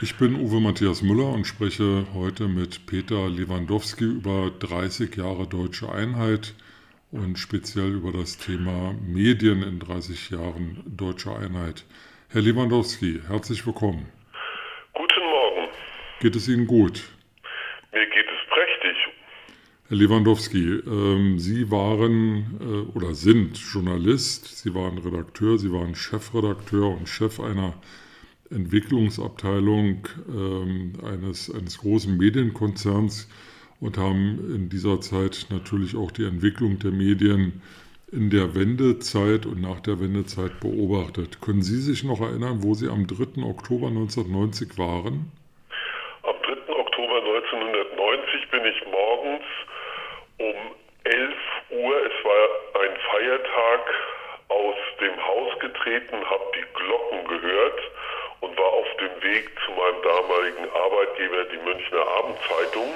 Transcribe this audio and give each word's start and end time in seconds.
Ich 0.00 0.14
bin 0.14 0.36
Uwe 0.36 0.60
Matthias 0.60 1.02
Müller 1.02 1.32
und 1.32 1.44
spreche 1.44 2.06
heute 2.14 2.46
mit 2.46 2.86
Peter 2.86 3.28
Lewandowski 3.28 4.04
über 4.04 4.48
30 4.56 5.16
Jahre 5.16 5.48
deutsche 5.48 5.90
Einheit 5.90 6.54
und 7.10 7.36
speziell 7.36 7.94
über 7.94 8.12
das 8.12 8.38
Thema 8.38 8.94
Medien 9.04 9.64
in 9.64 9.80
30 9.80 10.30
Jahren 10.30 10.84
deutsche 10.86 11.34
Einheit. 11.34 11.84
Herr 12.28 12.42
Lewandowski, 12.42 13.22
herzlich 13.26 13.66
willkommen. 13.66 14.06
Guten 14.92 15.24
Morgen. 15.24 15.68
Geht 16.20 16.36
es 16.36 16.46
Ihnen 16.46 16.68
gut? 16.68 17.02
Mir 17.92 18.06
geht 18.06 18.26
es 18.26 18.50
prächtig. 18.50 18.96
Herr 19.88 19.96
Lewandowski, 19.96 20.80
ähm, 20.86 21.40
Sie 21.40 21.72
waren 21.72 22.60
äh, 22.60 22.96
oder 22.96 23.14
sind 23.14 23.58
Journalist, 23.58 24.58
Sie 24.58 24.72
waren 24.76 24.98
Redakteur, 24.98 25.58
Sie 25.58 25.72
waren 25.72 25.96
Chefredakteur 25.96 26.86
und 26.96 27.08
Chef 27.08 27.40
einer 27.40 27.74
Entwicklungsabteilung 28.50 30.08
ähm, 30.28 30.92
eines, 31.04 31.54
eines 31.54 31.78
großen 31.78 32.16
Medienkonzerns 32.16 33.28
und 33.80 33.98
haben 33.98 34.38
in 34.54 34.68
dieser 34.68 35.00
Zeit 35.00 35.46
natürlich 35.50 35.96
auch 35.96 36.10
die 36.10 36.24
Entwicklung 36.24 36.78
der 36.78 36.90
Medien 36.90 37.62
in 38.10 38.30
der 38.30 38.54
Wendezeit 38.54 39.44
und 39.44 39.60
nach 39.60 39.80
der 39.80 40.00
Wendezeit 40.00 40.60
beobachtet. 40.60 41.40
Können 41.42 41.62
Sie 41.62 41.78
sich 41.78 42.04
noch 42.04 42.20
erinnern, 42.20 42.62
wo 42.62 42.72
Sie 42.72 42.88
am 42.88 43.06
3. 43.06 43.44
Oktober 43.44 43.88
1990 43.88 44.78
waren? 44.78 45.30
Am 46.22 46.36
3. 46.42 46.72
Oktober 46.72 47.16
1990 47.20 48.50
bin 48.50 48.64
ich 48.64 48.82
morgens 48.90 49.44
um 50.38 50.56
11 51.04 51.34
Uhr, 51.70 51.94
es 52.06 52.24
war 52.24 52.82
ein 52.82 52.96
Feiertag, 53.12 53.80
aus 54.48 54.76
dem 55.00 55.16
Haus 55.16 55.58
getreten, 55.60 56.16
habe 56.24 56.44
die 56.56 56.64
Glocken 56.72 57.28
gehört 57.28 57.80
und 58.40 58.56
war 58.56 58.72
auf 58.72 58.86
dem 59.00 59.22
Weg 59.22 59.50
zu 59.64 59.72
meinem 59.72 60.02
damaligen 60.02 60.70
Arbeitgeber, 60.70 61.44
die 61.44 61.58
Münchner 61.58 62.06
Abendzeitung, 62.18 62.94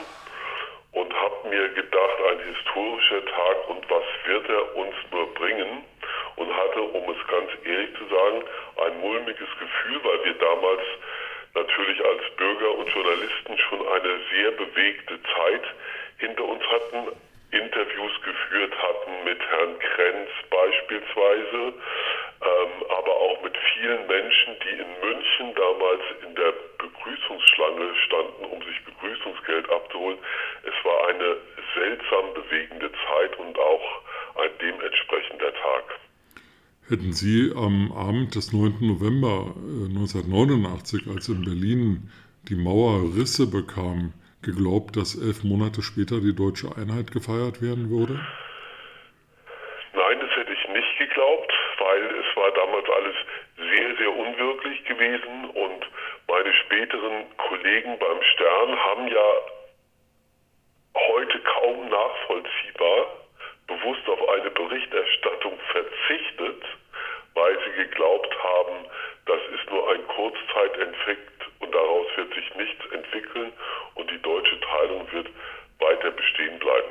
und 0.92 1.12
habe 1.14 1.48
mir 1.48 1.68
gedacht, 1.70 2.18
ein 2.30 2.54
historischer 2.54 3.24
Tag 3.24 3.68
und 3.68 3.90
was 3.90 4.04
wird 4.26 4.48
er 4.48 4.76
uns 4.76 4.94
nur 5.10 5.32
bringen? 5.34 5.84
Und 6.36 6.54
hatte, 6.54 6.82
um 6.82 7.10
es 7.10 7.26
ganz 7.28 7.50
ehrlich 7.64 7.90
zu 7.96 8.14
sagen, 8.14 8.44
ein 8.84 9.00
mulmiges 9.00 9.48
Gefühl, 9.58 10.00
weil 10.02 10.24
wir 10.24 10.34
damals 10.34 10.82
natürlich 11.54 12.04
als 12.04 12.22
Bürger 12.36 12.74
und 12.74 12.88
Journalisten 12.88 13.58
schon 13.58 13.86
eine 13.86 14.20
sehr 14.32 14.50
bewegte 14.52 15.18
Zeit 15.34 15.62
hinter 16.18 16.44
uns 16.44 16.62
hatten, 16.64 17.08
Interviews 17.52 18.12
geführt 18.24 18.74
hatten 18.82 19.24
mit 19.24 19.38
Herrn 19.50 19.78
Krenz 19.78 20.30
beispielsweise, 20.48 21.74
ähm, 22.42 22.84
aber 22.88 23.12
auch 23.12 23.42
mit 23.42 23.56
vielen 23.74 24.06
Menschen, 24.06 24.56
die 24.64 24.76
in 24.82 24.90
München 25.00 25.54
damals 25.54 26.02
in 26.26 26.34
der 26.34 26.52
Begrüßungsschlange 26.78 27.94
standen, 28.06 28.44
um 28.46 28.62
sich 28.62 28.84
Begrüßungsgeld 28.84 29.70
abzuholen. 29.70 30.18
Es 30.62 30.84
war 30.84 31.08
eine 31.08 31.36
seltsam 31.74 32.34
bewegende 32.34 32.90
Zeit 33.06 33.38
und 33.38 33.58
auch 33.58 34.02
ein 34.36 34.50
dementsprechender 34.60 35.52
Tag. 35.54 35.84
Hätten 36.88 37.12
Sie 37.12 37.52
am 37.54 37.92
Abend 37.92 38.34
des 38.34 38.52
9. 38.52 38.78
November 38.80 39.54
1989, 39.56 41.06
äh, 41.06 41.10
als 41.10 41.28
in 41.28 41.44
Berlin 41.44 42.10
die 42.48 42.56
Mauer 42.56 43.14
Risse 43.16 43.46
bekam, 43.46 44.12
geglaubt, 44.42 44.96
dass 44.96 45.14
elf 45.14 45.44
Monate 45.44 45.82
später 45.82 46.20
die 46.20 46.34
deutsche 46.34 46.74
Einheit 46.76 47.12
gefeiert 47.12 47.62
werden 47.62 47.88
würde? 47.88 48.18
Nein, 49.94 50.18
das 50.20 50.30
hätte 50.34 50.52
ich 50.52 50.68
nicht 50.68 50.98
geglaubt, 50.98 51.52
weil 51.78 52.02
es 52.18 52.36
war 52.36 52.50
damals 52.50 52.88
alles 52.90 53.16
sehr, 53.56 53.96
sehr 53.96 54.12
unwirklich 54.12 54.84
gewesen 54.84 55.50
und 55.54 55.86
späteren 56.92 57.24
Kollegen 57.36 57.98
beim 57.98 58.22
Stern 58.34 58.76
haben 58.76 59.08
ja 59.08 59.28
heute 60.94 61.40
kaum 61.40 61.88
nachvollziehbar 61.88 63.06
bewusst 63.66 64.06
auf 64.08 64.28
eine 64.28 64.50
Berichterstattung 64.50 65.54
verzichtet, 65.72 66.62
weil 67.34 67.56
sie 67.64 67.84
geglaubt 67.84 68.34
haben, 68.42 68.86
das 69.26 69.40
ist 69.54 69.70
nur 69.70 69.88
ein 69.90 70.06
Kurzzeiteffekt 70.08 71.42
und 71.60 71.74
daraus 71.74 72.06
wird 72.16 72.34
sich 72.34 72.54
nichts 72.56 72.84
entwickeln 72.92 73.52
und 73.94 74.10
die 74.10 74.20
deutsche 74.20 74.60
Teilung 74.60 75.10
wird 75.12 75.28
weiter 75.80 76.10
bestehen 76.10 76.58
bleiben. 76.58 76.88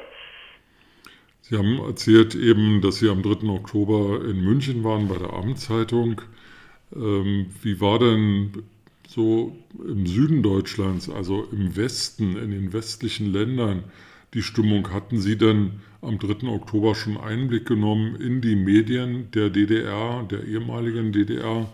Sie 1.42 1.58
haben 1.58 1.80
erzählt 1.86 2.34
eben, 2.36 2.82
dass 2.82 3.00
Sie 3.00 3.10
am 3.10 3.22
3. 3.22 3.50
Oktober 3.50 4.24
in 4.24 4.42
München 4.42 4.84
waren 4.84 5.08
bei 5.08 5.18
der 5.18 5.34
Abendzeitung. 5.34 6.22
Ähm, 6.96 7.54
wie 7.62 7.82
war 7.82 8.00
denn 8.00 8.64
so 9.14 9.58
im 9.78 10.06
Süden 10.06 10.42
Deutschlands, 10.42 11.10
also 11.10 11.46
im 11.52 11.76
Westen, 11.76 12.38
in 12.38 12.52
den 12.52 12.72
westlichen 12.72 13.32
Ländern, 13.32 13.84
die 14.34 14.42
Stimmung? 14.42 14.92
Hatten 14.94 15.20
Sie 15.20 15.38
denn 15.38 15.82
am 16.02 16.18
3. 16.18 16.48
Oktober 16.48 16.96
schon 16.96 17.18
Einblick 17.18 17.66
genommen 17.66 18.16
in 18.16 18.40
die 18.40 18.56
Medien 18.56 19.30
der 19.32 19.50
DDR, 19.50 20.26
der 20.30 20.46
ehemaligen 20.46 21.12
DDR? 21.12 21.70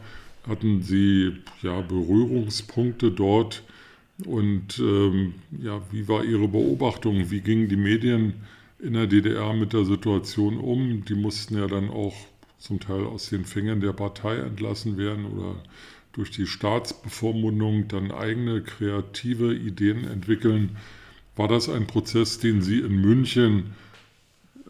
Hatten 0.48 0.82
Sie 0.82 1.34
ja, 1.62 1.82
Berührungspunkte 1.82 3.12
dort? 3.12 3.64
Und 4.26 4.80
ähm, 4.80 5.36
ja, 5.62 5.80
wie 5.92 6.08
war 6.08 6.24
Ihre 6.24 6.48
Beobachtung? 6.48 7.30
Wie 7.30 7.42
gingen 7.42 7.70
die 7.70 7.78
Medien 7.78 8.34
in 8.80 8.94
der 8.94 9.06
DDR 9.06 9.54
mit 9.54 9.74
der 9.74 9.86
Situation 9.86 10.58
um? 10.58 11.06
Die 11.06 11.14
mussten 11.14 11.56
ja 11.56 11.68
dann 11.68 11.92
auch 11.92 12.16
zum 12.58 12.80
Teil 12.80 13.06
aus 13.06 13.30
den 13.30 13.46
Fingern 13.46 13.80
der 13.80 13.94
Partei 13.94 14.38
entlassen 14.38 14.98
werden 14.98 15.26
oder 15.26 15.58
durch 16.18 16.32
die 16.32 16.48
Staatsbevormundung 16.48 17.88
dann 17.88 18.12
eigene 18.12 18.64
kreative 18.64 19.54
Ideen 19.54 20.04
entwickeln. 20.12 20.78
War 21.36 21.48
das 21.48 21.70
ein 21.70 21.86
Prozess, 21.86 22.40
den 22.40 22.62
Sie 22.62 22.80
in 22.80 23.00
München 23.00 23.76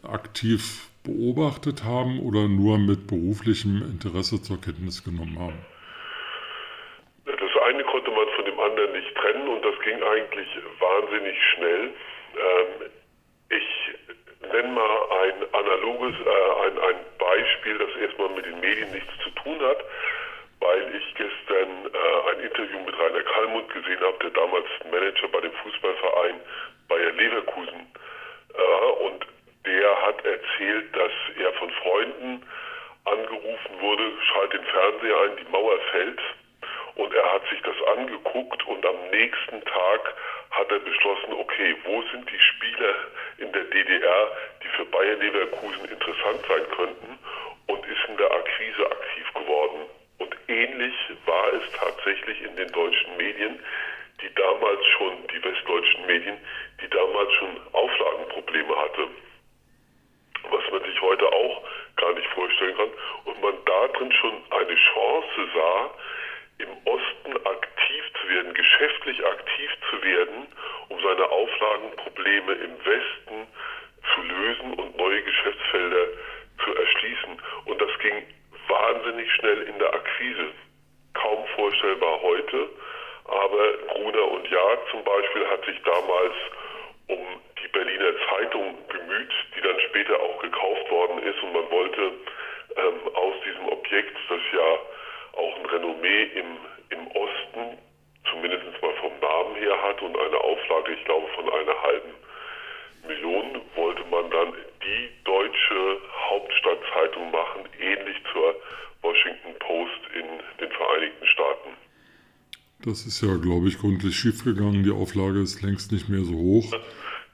aktiv 0.02 0.88
beobachtet 1.04 1.84
haben 1.84 2.20
oder 2.20 2.48
nur 2.48 2.76
mit 2.78 3.06
beruflichem 3.06 3.80
Interesse 3.80 4.42
zur 4.42 4.60
Kenntnis 4.60 5.02
genommen 5.02 5.38
haben? 5.38 5.58
Das 7.24 7.62
eine 7.64 7.82
konnte 7.84 8.10
man 8.10 8.28
von 8.36 8.44
dem 8.44 8.60
anderen 8.60 8.92
nicht 8.92 9.14
trennen 9.16 9.48
und 9.48 9.64
das 9.64 9.74
ging 9.80 10.02
eigentlich 10.02 10.48
wahnsinnig 10.78 11.36
schnell. 11.54 11.90
Ähm, 12.36 12.90
ich 13.48 14.52
nenne 14.52 14.68
mal 14.68 14.96
ein 15.24 15.34
analoges, 15.54 16.14
äh, 16.14 16.66
ein, 16.66 16.78
ein 16.78 17.00
Beispiel, 17.18 17.78
das 17.78 17.88
erstmal 18.02 18.28
mit 18.36 18.44
den 18.44 18.60
Medien 18.60 18.92
nichts 18.92 19.12
zu 19.24 19.30
tun 19.42 19.58
hat, 19.60 19.78
weil 20.60 20.94
ich 20.94 21.14
gestern 21.14 21.86
äh, 21.86 22.30
ein 22.30 22.40
Interview 22.40 22.78
mit 22.80 22.98
Rainer 22.98 23.22
Kallmund 23.22 23.72
gesehen 23.72 24.00
habe, 24.00 24.18
der 24.22 24.30
damals 24.30 24.66
Manager 24.90 25.28
bei 25.28 25.40
dem 25.40 25.52
Fußballverein 25.52 26.40
Bayer 26.88 27.12
Leverkusen 27.12 27.92
äh, 28.54 29.04
und 29.04 29.26
der 29.66 30.02
hat 30.02 30.24
erzählt, 30.24 30.96
dass 30.96 31.12
er 31.38 31.52
von 31.54 31.70
Freunden 31.70 32.42
angerufen 33.04 33.80
wurde, 33.80 34.12
schalt 34.32 34.52
den 34.52 34.64
Fernseher 34.64 35.20
ein, 35.22 35.36
die 35.36 35.50
Mauer 35.50 35.78
fällt. 35.90 36.20
Und 36.96 37.14
er 37.14 37.32
hat 37.32 37.42
sich 37.48 37.60
das 37.62 37.76
angeguckt 37.96 38.66
und 38.66 38.84
am 38.84 39.10
nächsten 39.10 39.64
Tag 39.64 40.14
hat 40.50 40.70
er 40.70 40.80
beschlossen, 40.80 41.32
okay, 41.34 41.76
wo 41.84 42.02
sind 42.10 42.28
die 42.30 42.40
Spieler 42.40 42.94
in 43.38 43.52
der 43.52 43.64
DDR, 43.64 44.36
die 44.62 44.68
für 44.68 44.84
Bayer 44.86 45.16
Leverkusen 45.16 45.84
interessant 45.84 46.40
sein 46.48 46.66
könnten 46.74 47.18
und 47.66 47.86
ist 47.86 48.08
in 48.08 48.16
der 48.16 48.30
Akquise 48.32 48.86
aktiv 48.86 49.34
geworden. 49.34 49.86
Ähnlich 50.48 50.94
war 51.26 51.52
es 51.52 51.72
tatsächlich 51.72 52.42
in 52.42 52.56
den 52.56 52.68
deutschen 52.72 53.16
Medien, 53.16 53.58
die 54.22 54.34
damals 54.34 54.84
schon, 54.86 55.26
die 55.28 55.44
westdeutschen 55.44 56.06
Medien, 56.06 56.38
die 56.82 56.88
damals 56.88 57.32
schon 57.34 57.60
Auflagenprobleme 57.72 58.76
hatte 58.76 59.08
was 60.50 60.62
man 60.70 60.82
sich 60.82 61.00
heute 61.00 61.26
auch 61.26 61.62
gar 61.96 62.12
nicht 62.14 62.26
vorstellen 62.28 62.76
kann. 62.76 62.90
Und 63.24 63.42
man 63.42 63.54
darin 63.64 64.12
schon 64.12 64.42
eine 64.50 64.74
Chance 64.74 65.48
sah, 65.54 65.90
im 66.58 66.68
Osten 66.84 67.46
aktiv 67.46 68.04
zu 68.20 68.28
werden, 68.28 68.54
geschäftlich 68.54 69.24
aktiv 69.24 69.70
zu 69.90 70.02
werden, 70.02 70.46
um 70.88 71.00
seine 71.00 71.28
Auflagenprobleme 71.30 72.52
im 72.52 72.84
Westen 72.84 73.46
zu 74.14 74.22
lösen 74.22 74.74
und 74.74 74.96
neue 74.96 75.22
Geschäftsfelder 75.22 76.06
zu 76.64 76.74
erschließen. 76.74 77.42
Und 77.66 77.80
das 77.80 77.90
ging 78.00 78.24
wahnsinnig 78.68 79.30
schnell 79.32 79.62
in 79.62 79.78
der 79.78 79.92
Akquise. 79.92 80.52
Kaum 81.14 81.44
vorstellbar 81.56 82.20
heute. 82.22 82.68
Aber 83.24 83.72
Gruner 83.88 84.30
und 84.30 84.48
Jahr 84.50 84.78
zum 84.90 85.04
Beispiel 85.04 85.46
hat 85.48 85.64
sich 85.64 85.80
damals 85.82 86.34
um 87.08 87.18
die 87.62 87.68
Berliner 87.68 88.12
Zeitung 88.30 88.76
bemüht, 88.88 89.32
die 89.56 89.60
dann 89.60 89.78
später 89.80 90.18
auch 90.20 90.40
gekauft 90.40 90.90
worden 90.90 91.22
ist 91.22 91.42
und 91.42 91.52
man 91.52 91.70
wollte 91.70 92.12
ähm, 92.76 93.14
aus 93.14 93.34
diesem 93.44 93.68
Objekt, 93.68 94.16
das 94.28 94.40
ja 94.52 94.78
auch 95.38 95.56
ein 95.56 95.66
Renommee 95.66 96.22
im, 96.34 96.56
im 96.90 97.06
Osten, 97.08 97.78
zumindest 98.30 98.64
mal 98.82 98.94
vom 98.94 99.18
Namen 99.20 99.56
her 99.56 99.82
hat 99.82 100.00
und 100.02 100.18
eine 100.18 100.38
Auflage, 100.38 100.92
ich 100.92 101.04
glaube, 101.04 101.26
von 101.34 101.48
einer 101.50 101.82
halben 101.82 102.14
Million, 103.06 103.60
wollte 103.76 104.04
man 104.10 104.30
dann 104.30 104.52
die 104.82 105.08
deutsche 105.24 105.98
Hauptstadtzeitung 106.30 107.30
machen, 107.30 107.62
ähnlich 107.80 108.16
zur 108.32 108.54
Washington 109.02 109.54
Post 109.58 110.00
in 110.14 110.26
den 110.60 110.70
Vereinigten 110.72 111.26
Staaten. 111.26 111.70
Das 112.82 113.06
ist 113.06 113.20
ja, 113.22 113.36
glaube 113.36 113.68
ich, 113.68 113.78
gründlich 113.78 114.16
schiefgegangen. 114.16 114.84
Die 114.84 114.90
Auflage 114.90 115.40
ist 115.40 115.62
längst 115.62 115.92
nicht 115.92 116.08
mehr 116.08 116.24
so 116.24 116.34
hoch. 116.34 116.72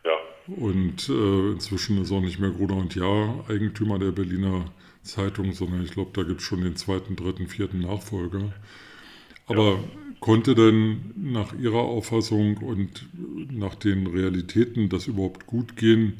Ja. 0.04 0.16
Und 0.46 1.08
äh, 1.08 1.52
inzwischen 1.52 2.00
ist 2.00 2.12
auch 2.12 2.20
nicht 2.20 2.38
mehr 2.38 2.50
Gruner 2.50 2.76
und 2.76 2.94
Jahr 2.94 3.44
Eigentümer 3.48 3.98
der 3.98 4.12
Berliner 4.12 4.66
Zeitung, 5.02 5.52
sondern 5.52 5.84
ich 5.84 5.92
glaube, 5.92 6.10
da 6.14 6.22
gibt 6.22 6.40
es 6.40 6.46
schon 6.46 6.62
den 6.62 6.76
zweiten, 6.76 7.14
dritten, 7.14 7.46
vierten 7.46 7.80
Nachfolger. 7.80 8.52
Aber 9.46 9.72
ja. 9.72 9.78
Konnte 10.24 10.54
denn 10.54 11.12
nach 11.16 11.52
Ihrer 11.52 11.82
Auffassung 11.82 12.56
und 12.56 13.06
nach 13.52 13.74
den 13.74 14.06
Realitäten 14.06 14.88
das 14.88 15.06
überhaupt 15.06 15.46
gut 15.46 15.76
gehen, 15.76 16.14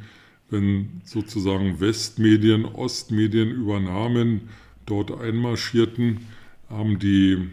wenn 0.51 1.01
sozusagen 1.05 1.81
Westmedien 1.81 2.67
Ostmedien 2.67 3.51
übernahmen, 3.51 4.51
dort 4.85 5.11
einmarschierten, 5.11 6.19
haben 6.69 6.99
die 6.99 7.49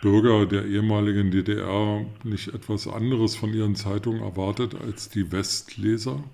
Bürger 0.00 0.46
der 0.46 0.64
ehemaligen 0.64 1.30
DDR 1.30 2.06
nicht 2.24 2.54
etwas 2.54 2.88
anderes 2.88 3.36
von 3.36 3.52
ihren 3.52 3.76
Zeitungen 3.76 4.22
erwartet 4.22 4.74
als 4.74 5.10
die 5.10 5.30
Westleser? 5.30 6.24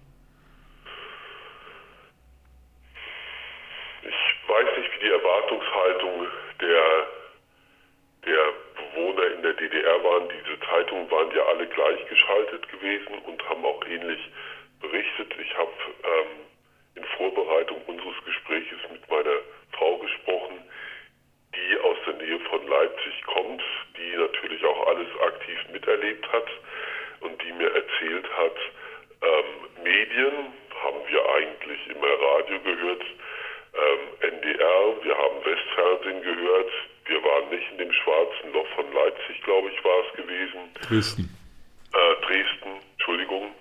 Dresden. 40.92 41.28
Äh, 41.94 42.26
Dresden, 42.26 42.80
Entschuldigung. 42.92 43.54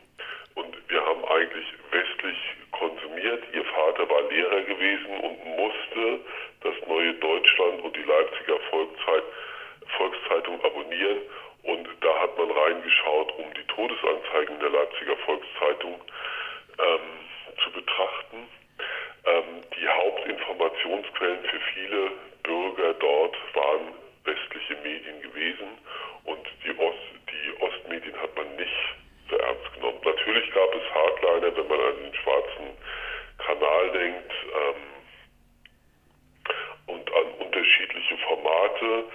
Und 0.56 0.76
wir 0.90 1.06
haben 1.06 1.24
eigentlich 1.26 1.66
westlich 1.92 2.38
konsumiert. 2.72 3.44
Ihr 3.54 3.64
Vater 3.66 4.10
war 4.10 4.22
Lehrer 4.30 4.62
gewesen 4.64 5.18
und 5.22 5.46
musste 5.46 6.20
das 6.62 6.76
neue 6.88 7.14
Deutschland 7.16 7.82
und 7.82 7.96
die 7.96 8.04
Leipziger 8.04 8.60
Volkszeit, 8.70 9.24
Volkszeitung 9.98 10.64
abonnieren. 10.64 11.20
Und 11.64 11.88
da 12.02 12.20
hat 12.22 12.38
man 12.38 12.52
reingeschaut, 12.52 13.32
um 13.38 13.54
die 13.54 13.64
Todesanzeigen 13.68 14.60
der 14.60 14.70
Leipziger 14.70 15.16
Volkszeitung 15.26 16.02
ähm, 16.80 17.56
zu 17.64 17.72
betrachten. 17.72 18.48
Ähm, 19.26 19.62
die 19.80 19.88
Hauptinformationsquellen 19.88 21.46
für 21.46 21.60
viele 21.74 22.12
Bürger 22.44 22.94
dort 22.96 23.38
waren 23.54 23.94
westliche 24.26 24.76
Medien 24.84 25.22
gewesen 25.22 25.78
und 26.26 26.40
die 26.66 26.78
Ost 26.78 27.12
die 27.32 27.62
Ostmedien 27.62 28.16
hat 28.22 28.36
man 28.36 28.56
nicht 28.56 28.72
so 29.30 29.36
ernst 29.38 29.74
genommen. 29.74 30.00
Natürlich 30.04 30.52
gab 30.54 30.74
es 30.76 30.84
Hardliner, 30.94 31.56
wenn 31.56 31.68
man 31.68 31.80
an 31.80 32.04
den 32.04 32.14
schwarzen 32.16 32.78
Kanal 33.38 33.92
denkt 33.92 34.34
ähm, 34.54 34.84
und 36.88 37.14
an 37.14 37.26
unterschiedliche 37.40 38.18
Formate. 38.18 39.06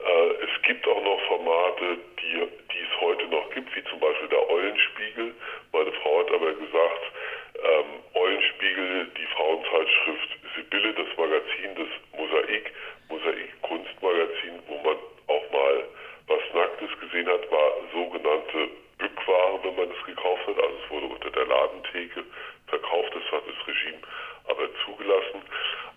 Äh, 0.00 0.44
es 0.44 0.62
gibt 0.62 0.86
auch 0.88 1.02
noch 1.02 1.20
Formate, 1.28 1.98
die, 2.26 2.48
die 2.72 2.82
es 2.82 3.00
heute 3.00 3.26
noch 3.28 3.48
gibt, 3.50 3.74
wie 3.74 3.84
zum 3.84 4.00
Beispiel 4.00 4.28
der 4.28 4.50
Eulenspiegel. 4.50 5.34
Meine 5.72 5.92
Frau 5.92 6.20
hat 6.20 6.30
aber 6.32 6.52
gesagt, 6.52 7.02
ähm, 7.62 8.02
Eulenspiegel, 8.14 9.06
die 9.16 9.26
Frauenzeitschrift 9.34 10.28
Sibylle, 10.56 10.92
das 10.94 11.16
Magazin 11.16 11.74
des 11.74 11.88
Mosaik, 12.16 12.72
Mosaik 13.08 13.62
Kunstmagazin, 13.62 14.62
wo 14.66 14.76
man 14.78 14.96
auch 15.28 15.50
mal 15.52 15.84
was 16.26 16.42
Nacktes 16.54 16.90
gesehen 17.00 17.28
hat, 17.28 17.50
war 17.50 17.72
sogenannte 17.92 18.68
Bückware, 18.98 19.60
wenn 19.62 19.76
man 19.76 19.90
es 19.90 20.06
gekauft 20.06 20.46
hat. 20.46 20.56
Also 20.56 20.76
es 20.84 20.90
wurde 20.90 21.06
unter 21.06 21.30
der 21.30 21.46
Ladentheke 21.46 22.24
verkauft, 22.66 23.14
das 23.14 23.32
hat 23.32 23.44
das 23.46 23.68
Regime 23.68 23.98
aber 24.48 24.68
zugelassen. 24.84 25.42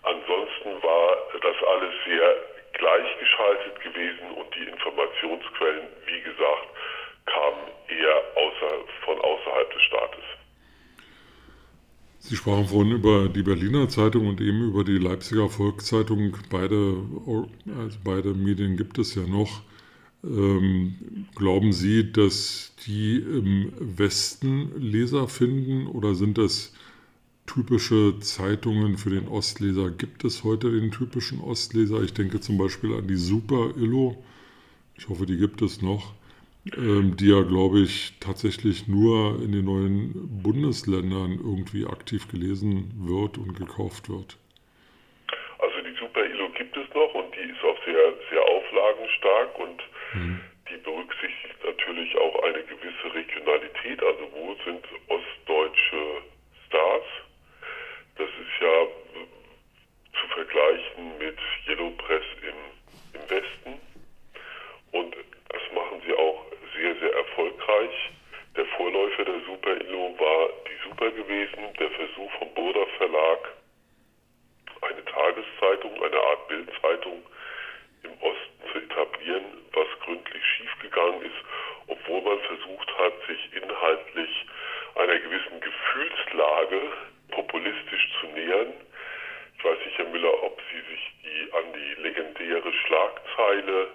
Ansonsten 0.02 0.82
war 0.82 1.16
das 1.40 1.56
alles 1.68 1.94
sehr 2.04 2.59
gleichgeschaltet 2.80 3.80
gewesen 3.84 4.26
und 4.34 4.48
die 4.56 4.64
Informationsquellen, 4.64 5.86
wie 6.06 6.20
gesagt, 6.22 6.68
kamen 7.26 7.62
eher 7.88 8.16
außer, 8.34 8.72
von 9.04 9.20
außerhalb 9.20 9.72
des 9.72 9.82
Staates. 9.82 10.24
Sie 12.18 12.36
sprachen 12.36 12.66
vorhin 12.66 12.92
über 12.92 13.28
die 13.28 13.42
Berliner 13.42 13.88
Zeitung 13.88 14.28
und 14.28 14.40
eben 14.40 14.68
über 14.68 14.84
die 14.84 14.98
Leipziger 14.98 15.48
Volkszeitung. 15.48 16.36
Beide, 16.50 17.02
also 17.78 17.98
beide 18.04 18.34
Medien 18.34 18.76
gibt 18.76 18.98
es 18.98 19.14
ja 19.14 19.22
noch. 19.22 19.62
Ähm, 20.22 21.26
glauben 21.34 21.72
Sie, 21.72 22.12
dass 22.12 22.74
die 22.86 23.16
im 23.16 23.72
Westen 23.78 24.72
Leser 24.76 25.28
finden 25.28 25.86
oder 25.86 26.14
sind 26.14 26.36
das 26.36 26.74
typische 27.52 28.18
Zeitungen 28.20 28.96
für 28.96 29.10
den 29.10 29.28
Ostleser? 29.28 29.90
Gibt 29.90 30.24
es 30.24 30.44
heute 30.44 30.70
den 30.70 30.90
typischen 30.90 31.40
Ostleser? 31.40 32.02
Ich 32.02 32.14
denke 32.14 32.40
zum 32.40 32.58
Beispiel 32.58 32.94
an 32.94 33.08
die 33.08 33.16
Super 33.16 33.72
Illo. 33.76 34.22
Ich 34.96 35.08
hoffe, 35.08 35.26
die 35.26 35.38
gibt 35.38 35.62
es 35.62 35.82
noch. 35.82 36.14
Ähm, 36.76 37.16
die 37.16 37.30
ja, 37.30 37.42
glaube 37.42 37.80
ich, 37.80 38.14
tatsächlich 38.20 38.86
nur 38.86 39.42
in 39.42 39.52
den 39.52 39.64
neuen 39.64 40.42
Bundesländern 40.42 41.40
irgendwie 41.42 41.86
aktiv 41.86 42.28
gelesen 42.28 42.92
wird 42.98 43.38
und 43.38 43.56
gekauft 43.56 44.08
wird. 44.10 44.36
Also 45.58 45.76
die 45.80 45.96
Super 45.98 46.24
Illo 46.24 46.50
gibt 46.50 46.76
es 46.76 46.86
noch 46.94 47.14
und 47.14 47.34
die 47.34 47.50
ist 47.50 47.64
auch 47.64 47.78
sehr, 47.86 48.12
sehr 48.30 48.42
auflagenstark 48.42 49.58
und 49.58 49.80
Mhm. 50.14 50.40
Die 50.68 50.76
berücksichtigt 50.78 51.64
natürlich 51.64 52.16
auch 52.16 52.42
eine 52.42 52.62
gewisse 52.62 53.14
Regionalität, 53.14 54.02
also 54.02 54.28
wo 54.32 54.56
sind 54.64 54.84
ostdeutsche 55.08 56.22
Stars. 56.66 57.04
Das 58.16 58.28
ist 58.28 58.60
ja 58.60 58.86
zu 60.20 60.26
vergleichen 60.34 61.18
mit 61.18 61.38
Yellow 61.66 61.90
Press 61.90 62.24
im, 62.42 63.20
im 63.20 63.30
Westen. 63.30 63.80
Und 64.92 65.16
das 65.48 65.62
machen 65.74 66.02
sie 66.06 66.14
auch 66.14 66.44
sehr, 66.76 66.94
sehr 66.96 67.12
erfolgreich. 67.14 68.10
Der 68.56 68.66
Vorläufer 68.76 69.24
der 69.24 69.40
Super 69.46 69.80
Illo 69.80 70.14
war 70.18 70.50
die 70.66 70.88
Super 70.88 71.10
gewesen, 71.10 71.72
der 71.78 71.90
Versuch 71.90 72.30
vom 72.38 72.52
Burda 72.54 72.86
Verlag, 72.98 73.54
eine 74.82 75.04
Tageszeitung, 75.60 76.02
eine 76.02 76.20
Art 76.20 76.48
Bildzeitung 76.48 77.22
im 78.02 78.12
Osten 78.20 78.72
zu 78.72 78.78
etablieren, 78.78 79.44
was 79.72 79.86
gründlich 80.04 80.42
schiefgegangen 80.56 81.22
ist, 81.22 81.36
obwohl 81.86 82.22
man 82.22 82.38
versucht 82.40 82.98
hat, 82.98 83.12
sich 83.28 83.62
inhaltlich 83.62 84.46
einer 84.96 85.18
gewissen 85.18 85.60
Gefühlslage 85.60 86.80
populistisch 87.30 88.08
zu 88.20 88.26
nähern. 88.28 88.72
Ich 89.58 89.64
weiß 89.64 89.78
nicht, 89.84 89.98
Herr 89.98 90.06
Müller, 90.06 90.42
ob 90.42 90.60
Sie 90.72 90.92
sich 90.92 91.12
die, 91.22 91.52
an 91.52 91.72
die 91.74 92.02
legendäre 92.02 92.72
Schlagzeile 92.72 93.88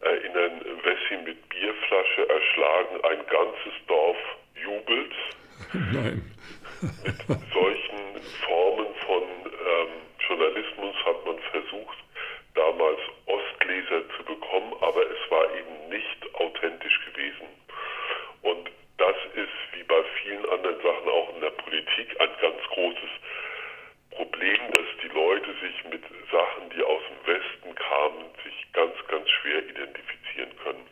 erinnern, 0.00 0.60
Wessi 0.82 1.22
mit 1.22 1.48
Bierflasche 1.50 2.28
erschlagen, 2.28 3.04
ein 3.04 3.26
ganzes 3.26 3.74
Dorf 3.86 4.16
jubelt. 4.62 5.12
Nein. 5.72 6.34
mit 7.04 7.52
solchen 7.52 8.22
Formen 8.44 8.94
von 9.06 9.22
ähm, 9.22 10.04
Journalismus 10.28 10.96
hat 11.04 11.24
man 11.26 11.38
versucht, 11.50 11.98
damals 12.54 13.00
Ostleser 13.26 14.02
zu 14.16 14.24
bekommen, 14.24 14.72
aber 14.80 15.02
es 15.02 15.30
war 15.30 15.44
eben 15.54 15.88
nicht 15.90 16.34
authentisch 16.34 17.00
gewesen. 17.06 17.46
Und 18.42 18.70
das 18.98 19.16
ist 19.34 19.76
wie 19.76 19.82
bei 19.82 20.02
vielen 20.22 20.48
anderen 20.48 20.80
Sachen 20.82 21.08
auch 21.08 21.34
in 21.34 21.40
der 21.40 21.50
Politik 21.50 22.20
ein 22.20 22.30
ganz 22.40 22.62
großes 22.72 23.10
Problem, 24.10 24.60
dass 24.72 24.86
die 25.02 25.08
Leute 25.08 25.50
sich 25.60 25.84
mit 25.90 26.02
Sachen, 26.30 26.70
die 26.70 26.82
aus 26.82 27.02
dem 27.10 27.34
Westen 27.34 27.74
kamen, 27.74 28.24
sich 28.44 28.72
ganz, 28.72 28.94
ganz 29.08 29.28
schwer 29.28 29.58
identifizieren 29.68 30.56
können. 30.62 30.86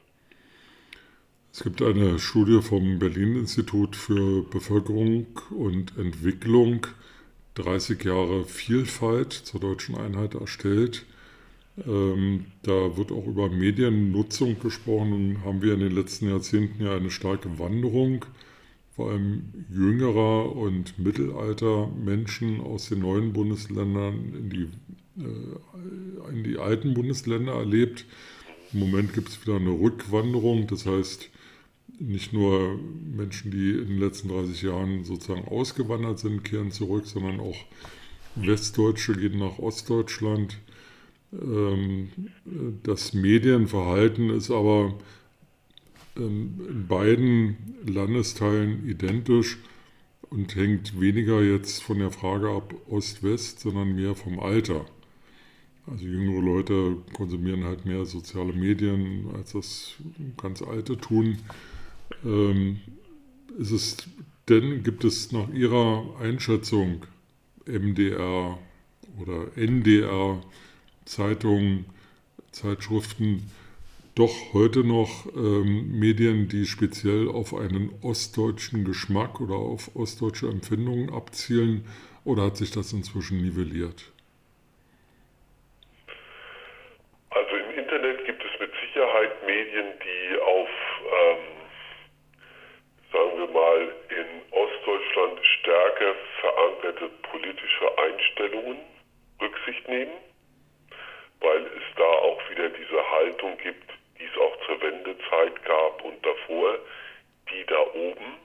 Es 1.62 1.64
gibt 1.64 1.80
eine 1.80 2.18
Studie 2.18 2.60
vom 2.60 2.98
Berlin-Institut 2.98 3.94
für 3.94 4.42
Bevölkerung 4.42 5.26
und 5.50 5.96
Entwicklung, 5.96 6.88
30 7.54 8.02
Jahre 8.02 8.44
Vielfalt 8.46 9.32
zur 9.32 9.60
deutschen 9.60 9.94
Einheit 9.94 10.34
erstellt. 10.34 11.06
Ähm, 11.86 12.46
da 12.64 12.96
wird 12.96 13.12
auch 13.12 13.28
über 13.28 13.48
Mediennutzung 13.48 14.58
gesprochen 14.58 15.12
und 15.12 15.44
haben 15.44 15.62
wir 15.62 15.74
in 15.74 15.78
den 15.78 15.94
letzten 15.94 16.28
Jahrzehnten 16.30 16.82
ja 16.82 16.96
eine 16.96 17.12
starke 17.12 17.60
Wanderung, 17.60 18.24
vor 18.96 19.12
allem 19.12 19.44
jüngerer 19.70 20.56
und 20.56 20.98
mittelalter 20.98 21.86
Menschen 21.86 22.60
aus 22.60 22.88
den 22.88 23.02
neuen 23.02 23.32
Bundesländern 23.32 24.34
in 24.34 24.50
die, 24.50 24.68
äh, 25.22 26.32
in 26.32 26.42
die 26.42 26.58
alten 26.58 26.92
Bundesländer 26.92 27.52
erlebt. 27.52 28.04
Im 28.72 28.80
Moment 28.80 29.12
gibt 29.12 29.28
es 29.28 29.46
wieder 29.46 29.58
eine 29.58 29.70
Rückwanderung, 29.70 30.66
das 30.66 30.86
heißt, 30.86 31.30
nicht 32.06 32.32
nur 32.32 32.78
Menschen, 33.14 33.50
die 33.50 33.70
in 33.70 33.86
den 33.86 33.98
letzten 33.98 34.28
30 34.28 34.62
Jahren 34.62 35.04
sozusagen 35.04 35.46
ausgewandert 35.46 36.18
sind, 36.18 36.42
kehren 36.42 36.72
zurück, 36.72 37.06
sondern 37.06 37.40
auch 37.40 37.56
Westdeutsche 38.34 39.14
gehen 39.14 39.38
nach 39.38 39.58
Ostdeutschland. 39.58 40.58
Ähm, 41.32 42.10
das 42.82 43.12
Medienverhalten 43.12 44.30
ist 44.30 44.50
aber 44.50 44.94
ähm, 46.16 46.60
in 46.68 46.86
beiden 46.88 47.56
Landesteilen 47.86 48.88
identisch 48.88 49.58
und 50.30 50.56
hängt 50.56 51.00
weniger 51.00 51.42
jetzt 51.42 51.82
von 51.82 51.98
der 51.98 52.10
Frage 52.10 52.50
ab 52.50 52.74
Ost-West, 52.88 53.60
sondern 53.60 53.94
mehr 53.94 54.14
vom 54.14 54.40
Alter. 54.40 54.86
Also 55.86 56.04
jüngere 56.04 56.40
Leute 56.40 56.96
konsumieren 57.12 57.64
halt 57.64 57.84
mehr 57.84 58.06
soziale 58.06 58.52
Medien, 58.52 59.26
als 59.34 59.52
das 59.52 59.94
ganz 60.36 60.62
alte 60.62 60.96
tun. 60.96 61.38
Ähm, 62.24 62.80
ist 63.58 63.70
es 63.70 63.96
denn, 64.48 64.82
gibt 64.82 65.04
es 65.04 65.32
nach 65.32 65.48
Ihrer 65.50 66.16
Einschätzung 66.20 67.06
MDR 67.66 68.58
oder 69.20 69.56
NDR 69.56 70.40
Zeitungen, 71.04 71.86
Zeitschriften 72.52 73.50
doch 74.14 74.52
heute 74.52 74.80
noch 74.80 75.26
ähm, 75.34 75.98
Medien, 75.98 76.48
die 76.48 76.66
speziell 76.66 77.28
auf 77.28 77.54
einen 77.54 77.90
ostdeutschen 78.02 78.84
Geschmack 78.84 79.40
oder 79.40 79.54
auf 79.54 79.96
ostdeutsche 79.96 80.48
Empfindungen 80.48 81.12
abzielen 81.12 81.86
oder 82.24 82.44
hat 82.44 82.56
sich 82.56 82.70
das 82.70 82.92
inzwischen 82.92 83.40
nivelliert? 83.40 84.12
Also 87.30 87.56
im 87.56 87.78
Internet 87.78 88.24
gibt 88.26 88.42
es 88.44 88.60
mit 88.60 88.70
Sicherheit 88.86 89.46
Medien, 89.46 89.86
die 90.04 90.40
auf, 90.40 90.68
ähm, 91.08 91.38
sagen 93.12 93.38
wir 93.38 93.48
mal, 93.48 93.94
in 94.10 94.26
Ostdeutschland 94.52 95.40
stärker 95.60 96.14
verankerte 96.82 97.08
politische 97.22 97.98
Einstellungen 97.98 98.78
Rücksicht 99.40 99.88
nehmen, 99.88 100.12
weil 101.40 101.64
es 101.66 101.96
da 101.96 102.04
auch 102.04 102.40
wieder 102.50 102.68
diese 102.68 103.10
Haltung 103.10 103.56
gibt, 103.58 103.90
die 104.18 104.24
es 104.24 104.36
auch 104.38 104.66
zur 104.66 104.80
Wendezeit 104.82 105.64
gab 105.64 106.04
und 106.04 106.24
davor, 106.24 106.78
die 107.50 107.64
da 107.66 107.80
oben, 107.94 108.38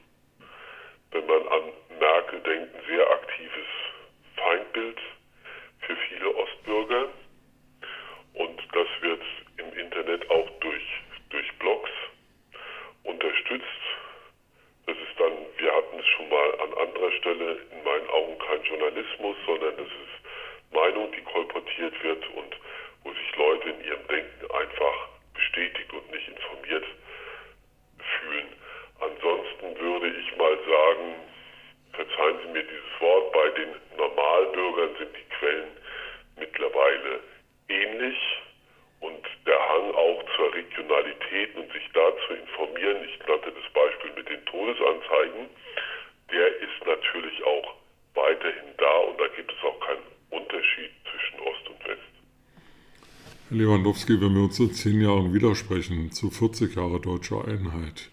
wenn 1.12 1.25
man 1.25 1.48
an 1.48 1.62
Merkel 2.00 2.39
denkt, 2.41 2.75
ein 2.75 2.82
sehr 2.88 3.10
aktives 3.10 3.67
Feindbild 4.36 5.00
für 5.79 5.96
viele 5.96 6.36
Ostbürger. 6.36 7.10
Und 8.34 8.62
das 8.72 8.88
wird 9.01 9.22
im 9.58 9.74
Internet 9.79 10.29
auch 10.29 10.50
durch, 10.60 10.84
durch 11.29 11.51
Blogs 11.60 11.89
unterstützt. 13.03 13.65
Das 14.86 14.96
ist 14.96 15.20
dann, 15.20 15.34
wir 15.58 15.74
hatten 15.74 16.00
es 16.00 16.06
schon 16.17 16.29
mal 16.29 16.51
an 16.59 16.74
anderer 16.74 17.12
Stelle, 17.12 17.57
in 17.71 17.83
meinen 17.83 18.09
Augen 18.09 18.38
kein 18.39 18.63
Journalismus, 18.63 19.38
sondern 19.45 19.77
das 19.77 19.86
ist 19.86 20.74
Meinung, 20.74 21.12
die 21.12 21.21
kolportiert 21.21 22.03
wird 22.03 22.27
und 22.36 22.57
wo 23.03 23.12
sich 23.12 23.36
Leute 23.38 23.69
in 23.69 23.86
ihrem 23.86 24.07
Denken 24.07 24.51
einfach 24.51 25.07
bestätigt 25.33 25.93
und 25.93 26.12
nicht 26.12 26.27
informiert 26.27 26.86
fühlen. 28.19 28.47
Ansonsten 29.00 29.79
würde 29.79 30.07
ich 30.07 30.38
mal 30.38 30.57
sagen, 30.67 31.15
verzeihen 31.93 32.39
Sie 32.43 32.51
mir 32.51 32.63
dieses 32.63 33.00
Wort, 33.01 33.31
bei 33.31 33.50
den 33.50 33.69
Normalbürgern 33.95 34.95
sind 34.97 35.15
die 35.15 35.36
Quellen 35.36 35.69
mittlerweile 36.38 37.19
ähnlich 37.69 38.17
und 39.01 39.24
der 39.45 39.69
Hang 39.69 39.93
auch 39.93 40.24
zur 40.36 40.53
Regionalität 40.53 41.55
und 41.55 41.71
sich 41.71 41.88
da 41.93 42.12
zu 42.27 42.33
informieren, 42.33 43.03
ich 43.05 43.19
nannte 43.27 43.51
das 43.51 43.74
Beispiel 43.74 44.12
mit 44.15 44.29
den 44.29 44.43
Todesanzeigen, 44.45 45.50
der 46.31 46.48
ist 46.57 46.86
natürlich 46.86 47.43
auch 47.43 47.75
weiterhin 48.15 48.69
da 48.77 48.98
und 49.10 49.19
da 49.19 49.27
gibt 49.36 49.51
es 49.51 49.63
auch 49.63 49.79
keinen 49.79 50.07
Unterschied 50.29 50.91
zwischen 51.10 51.39
Ost 51.41 51.69
und 51.69 51.88
West. 51.88 52.13
Herr 53.50 53.57
Lewandowski, 53.57 54.22
wenn 54.22 54.34
wir 54.36 54.43
uns 54.43 54.60
in 54.60 54.74
zehn 54.74 55.01
Jahren 55.01 55.34
widersprechen 55.34 56.12
zu 56.12 56.29
40 56.29 56.75
Jahre 56.75 57.00
deutscher 57.00 57.46
Einheit, 57.46 58.10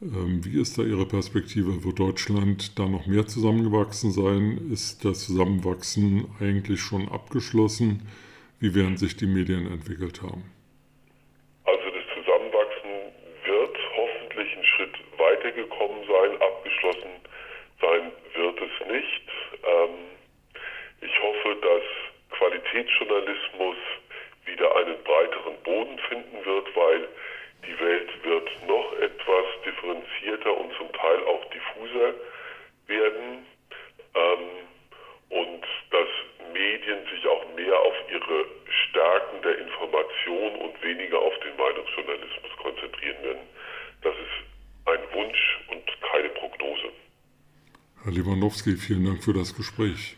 ähm, 0.00 0.44
wie 0.44 0.60
ist 0.60 0.78
da 0.78 0.82
Ihre 0.82 1.06
Perspektive? 1.06 1.82
Wird 1.82 1.98
Deutschland 1.98 2.78
da 2.78 2.86
noch 2.86 3.06
mehr 3.06 3.26
zusammengewachsen 3.26 4.12
sein? 4.12 4.70
Ist 4.72 5.04
das 5.04 5.26
Zusammenwachsen 5.26 6.30
eigentlich 6.38 6.80
schon 6.80 7.08
abgeschlossen? 7.08 8.06
Wie 8.60 8.74
werden 8.76 8.96
sich 8.96 9.16
die 9.16 9.26
Medien 9.26 9.66
entwickelt 9.66 10.22
haben? 10.22 10.44
Also 11.64 11.82
das 11.90 12.04
Zusammenwachsen 12.14 12.90
wird 13.44 13.76
hoffentlich 13.96 14.54
einen 14.54 14.64
Schritt 14.64 14.94
weitergekommen 15.18 16.06
sein. 16.06 16.30
Abgeschlossen 16.42 17.10
sein 17.80 18.12
wird 18.34 18.58
es 18.62 18.86
nicht. 18.86 19.26
Ähm, 19.66 20.14
ich 21.00 21.22
hoffe, 21.22 21.56
dass 21.60 22.38
Qualitätsjournalismus 22.38 23.76
wieder 24.46 24.76
einen 24.76 25.02
breiteren 25.02 25.56
Boden 25.64 25.98
finden 26.08 26.44
wird, 26.44 26.76
weil 26.76 27.08
die 27.66 27.78
Welt 27.80 28.10
wird 28.24 28.48
noch 28.66 28.92
etwas 28.94 29.44
differenzierter 29.64 30.56
und 30.56 30.72
zum 30.76 30.92
Teil 30.92 31.22
auch 31.24 31.44
diffuser 31.50 32.14
werden 32.86 33.44
ähm, 34.14 34.48
und 35.30 35.64
dass 35.90 36.08
Medien 36.52 36.98
sich 37.12 37.26
auch 37.26 37.44
mehr 37.54 37.78
auf 37.78 37.94
ihre 38.10 38.46
Stärken 38.88 39.42
der 39.42 39.58
Information 39.58 40.56
und 40.56 40.82
weniger 40.82 41.18
auf 41.18 41.38
den 41.40 41.56
Meinungsjournalismus 41.56 42.56
konzentrieren 42.56 43.22
werden. 43.22 43.48
Das 44.02 44.14
ist 44.14 44.86
ein 44.86 45.00
Wunsch 45.12 45.58
und 45.68 45.84
keine 46.00 46.28
Prognose. 46.30 46.92
Lewandowski, 48.48 48.76
vielen 48.76 49.04
Dank 49.04 49.22
für 49.22 49.34
das 49.34 49.54
Gespräch. 49.54 50.16